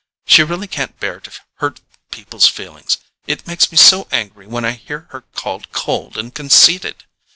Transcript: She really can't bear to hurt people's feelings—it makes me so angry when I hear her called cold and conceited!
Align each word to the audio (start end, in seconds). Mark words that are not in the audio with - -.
She 0.25 0.41
really 0.41 0.65
can't 0.67 0.99
bear 0.99 1.19
to 1.19 1.31
hurt 1.57 1.79
people's 2.09 2.47
feelings—it 2.47 3.45
makes 3.45 3.71
me 3.71 3.77
so 3.77 4.07
angry 4.11 4.47
when 4.47 4.65
I 4.65 4.71
hear 4.71 5.05
her 5.11 5.21
called 5.35 5.71
cold 5.73 6.17
and 6.17 6.33
conceited! 6.33 7.03